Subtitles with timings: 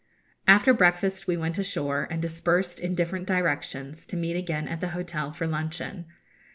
[0.47, 4.87] After breakfast we went ashore, and dispersed in different directions, to meet again at the
[4.97, 6.05] hotel for luncheon.